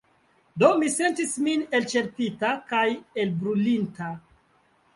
Do 0.61 0.69
mi 0.83 0.87
sentis 0.93 1.35
min 1.49 1.65
elĉerpita 1.81 2.51
kaj 2.73 2.83
elbrulinta. 3.25 4.13